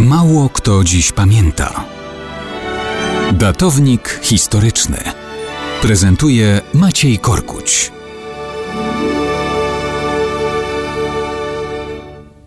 Mało 0.00 0.48
kto 0.48 0.84
dziś 0.84 1.12
pamięta. 1.12 1.84
Datownik 3.32 4.20
historyczny 4.22 4.96
prezentuje 5.82 6.60
Maciej 6.74 7.18
Korkuć. 7.18 7.92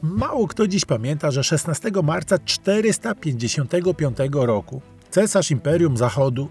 Mało 0.02 0.48
kto 0.48 0.68
dziś 0.68 0.86
pamięta, 0.86 1.32
że 1.32 1.44
16 1.44 1.92
marca 2.04 2.40
455 2.46 4.18
roku 4.34 4.82
cesarz 5.10 5.52
Imperium 5.52 5.98
Zachodu 5.98 6.50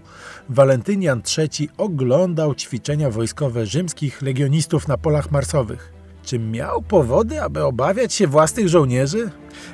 Walentynian 0.49 1.21
III 1.37 1.69
oglądał 1.77 2.55
ćwiczenia 2.55 3.09
wojskowe 3.09 3.65
rzymskich 3.65 4.21
legionistów 4.21 4.87
na 4.87 4.97
polach 4.97 5.31
marsowych. 5.31 5.96
Czy 6.27 6.39
miał 6.39 6.81
powody, 6.81 7.41
aby 7.41 7.63
obawiać 7.63 8.13
się 8.13 8.27
własnych 8.27 8.69
żołnierzy? 8.69 9.29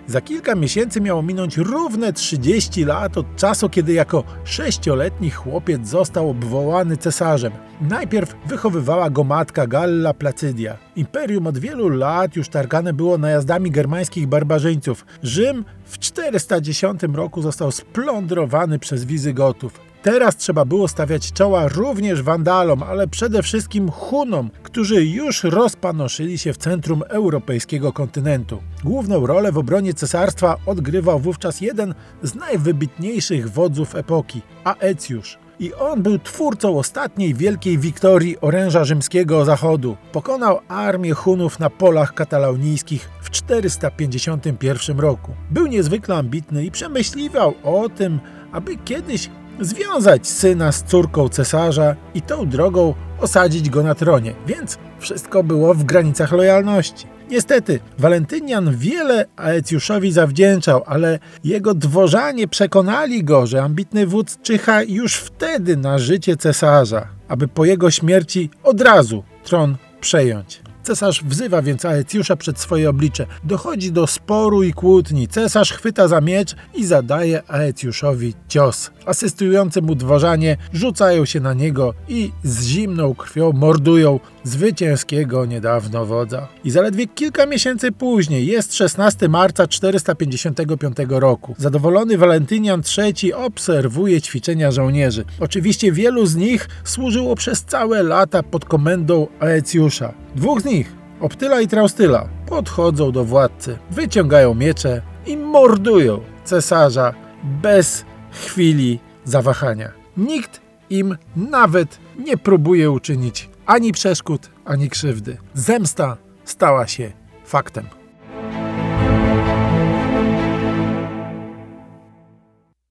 Za 0.08 0.22
kilka 0.22 0.56
miesięcy 0.56 1.02
miało 1.02 1.22
minąć 1.22 1.58
równe 1.58 2.14
30 2.14 2.86
lat 2.86 3.18
od 3.18 3.36
czasu, 3.36 3.70
kiedy 3.70 3.94
jako 3.94 4.24
sześcioletni 4.44 5.30
chłopiec 5.30 5.88
został 5.88 6.30
obwołany 6.30 6.98
cesarzem. 6.98 7.54
Najpierw 7.82 8.36
wychowywała 8.48 9.10
go 9.10 9.24
matka 9.24 9.68
Galla 9.68 10.14
Placydia. 10.14 10.78
Imperium 10.96 11.48
od 11.48 11.58
wielu 11.58 11.90
lat 11.90 12.36
już 12.36 12.50
targane 12.50 12.94
było 12.94 13.18
najazdami 13.18 13.72
germańskich 13.72 14.28
barbarzyńców. 14.28 15.06
Rzym 15.24 15.66
w 15.86 16.00
410 16.00 17.02
roku 17.14 17.42
został 17.42 17.72
splądrowany 17.72 18.80
przez 18.80 19.06
Wizygotów. 19.06 19.93
Teraz 20.04 20.38
trzeba 20.38 20.66
było 20.66 20.88
stawiać 20.88 21.32
czoła 21.32 21.68
również 21.68 22.22
Wandalom, 22.22 22.84
ale 22.84 23.08
przede 23.08 23.44
wszystkim 23.44 23.92
Hunom, 23.92 24.50
którzy 24.64 25.06
już 25.06 25.44
rozpanoszyli 25.44 26.38
się 26.38 26.54
w 26.54 26.58
centrum 26.58 27.04
europejskiego 27.10 27.94
kontynentu. 27.94 28.64
Główną 28.84 29.26
rolę 29.26 29.52
w 29.52 29.58
obronie 29.58 29.94
cesarstwa 29.94 30.58
odgrywał 30.66 31.20
wówczas 31.20 31.62
jeden 31.62 31.94
z 32.24 32.36
najwybitniejszych 32.36 33.52
wodzów 33.52 33.96
epoki, 33.96 34.42
Aecjusz. 34.64 35.38
I 35.60 35.74
on 35.74 36.04
był 36.04 36.20
twórcą 36.20 36.78
ostatniej 36.78 37.34
wielkiej 37.34 37.78
wiktorii 37.78 38.42
oręża 38.42 38.84
rzymskiego 38.84 39.46
zachodu. 39.46 39.98
Pokonał 40.12 40.60
armię 40.68 41.14
Hunów 41.14 41.60
na 41.60 41.70
polach 41.70 42.14
katalaunijskich 42.14 43.10
w 43.22 43.30
451 43.30 45.00
roku. 45.00 45.32
Był 45.52 45.68
niezwykle 45.68 46.16
ambitny 46.16 46.66
i 46.66 46.72
przemyśliwał 46.72 47.54
o 47.64 47.90
tym, 47.90 48.20
aby 48.52 48.78
kiedyś 48.78 49.30
związać 49.62 50.28
syna 50.28 50.72
z 50.72 50.84
córką 50.84 51.30
cesarza 51.30 51.96
i 52.14 52.22
tą 52.22 52.50
drogą 52.50 52.94
osadzić 53.20 53.70
go 53.70 53.84
na 53.84 53.96
tronie, 53.96 54.34
więc 54.48 54.78
wszystko 55.00 55.44
było 55.44 55.74
w 55.74 55.84
granicach 55.84 56.32
lojalności. 56.32 57.14
Niestety, 57.30 57.80
Walentynian 58.00 58.78
wiele 58.78 59.26
Aecjuszowi 59.36 60.12
zawdzięczał, 60.12 60.84
ale 60.86 61.20
jego 61.44 61.74
dworzanie 61.74 62.48
przekonali 62.48 63.24
go, 63.24 63.48
że 63.48 63.64
ambitny 63.64 64.08
wódz 64.08 64.42
czyha 64.42 64.84
już 64.84 65.16
wtedy 65.16 65.78
na 65.78 65.98
życie 65.98 66.38
cesarza, 66.38 67.08
aby 67.28 67.48
po 67.48 67.66
jego 67.66 67.92
śmierci 67.92 68.50
od 68.64 68.82
razu 68.82 69.24
tron 69.44 69.76
przejąć. 70.02 70.62
Cesarz 70.84 71.24
wzywa 71.24 71.62
więc 71.62 71.86
Aecjusza 71.86 72.36
przed 72.36 72.60
swoje 72.60 72.90
oblicze. 72.90 73.26
Dochodzi 73.44 73.92
do 73.92 74.08
sporu 74.08 74.64
i 74.64 74.74
kłótni. 74.74 75.28
Cesarz 75.28 75.74
chwyta 75.74 76.08
za 76.08 76.22
miecz 76.22 76.56
i 76.76 76.86
zadaje 76.86 77.44
Aecjuszowi 77.48 78.34
cios. 78.48 78.92
Asystujący 79.06 79.82
mu 79.82 79.96
dworzanie 79.96 80.58
rzucają 80.74 81.26
się 81.26 81.40
na 81.40 81.54
niego 81.54 81.94
i 82.08 82.32
z 82.44 82.66
zimną 82.66 83.16
krwią 83.16 83.52
mordują 83.52 84.20
zwycięskiego 84.44 85.46
niedawno 85.46 86.06
wodza. 86.06 86.48
I 86.64 86.72
zaledwie 86.72 87.08
kilka 87.08 87.46
miesięcy 87.46 87.92
później, 87.92 88.48
jest 88.48 88.76
16 88.76 89.30
marca 89.30 89.68
455 89.68 90.98
roku, 91.10 91.56
zadowolony 91.58 92.18
Walentynian 92.18 92.82
III 92.98 93.34
obserwuje 93.34 94.22
ćwiczenia 94.22 94.72
żołnierzy. 94.72 95.26
Oczywiście 95.40 95.92
wielu 95.92 96.26
z 96.26 96.36
nich 96.36 96.70
służyło 96.84 97.36
przez 97.36 97.64
całe 97.64 98.04
lata 98.04 98.44
pod 98.44 98.66
komendą 98.66 99.28
Aecjusza. 99.40 100.23
Dwóch 100.36 100.62
z 100.62 100.66
nich, 100.66 100.96
Optyla 101.20 101.62
i 101.62 101.68
Traustyla, 101.68 102.28
podchodzą 102.46 103.12
do 103.12 103.26
władcy, 103.26 103.78
wyciągają 103.92 104.54
miecze 104.54 105.02
i 105.26 105.38
mordują 105.38 106.20
cesarza 106.44 107.14
bez 107.44 108.06
chwili 108.32 109.00
zawahania. 109.24 109.92
Nikt 110.18 110.62
im 110.90 111.18
nawet 111.36 112.00
nie 112.20 112.38
próbuje 112.38 112.92
uczynić 112.92 113.50
ani 113.66 113.92
przeszkód, 113.92 114.50
ani 114.66 114.90
krzywdy. 114.90 115.38
Zemsta 115.54 116.18
stała 116.46 116.88
się 116.88 117.12
faktem. 117.46 118.03